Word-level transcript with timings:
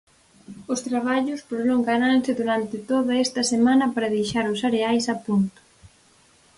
Os 0.73 0.79
traballos 0.87 1.45
prolongaranse 1.51 2.31
durante 2.41 2.75
toda 2.91 3.13
esta 3.25 3.41
semana 3.53 3.85
para 3.93 4.13
deixar 4.15 4.45
os 4.53 4.61
areais 4.69 5.05
a 5.13 5.15
punto. 5.25 5.59